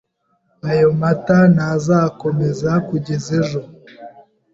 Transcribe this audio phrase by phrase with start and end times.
[0.69, 3.61] Aya mata ntazakomeza kugeza ejo.